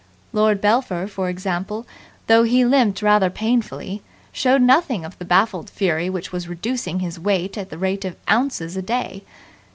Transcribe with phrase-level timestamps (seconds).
[0.33, 1.85] Lord Belpher, for example,
[2.25, 7.19] though he limped rather painfully, showed nothing of the baffled fury which was reducing his
[7.19, 9.21] weight at the rate of ounces a day.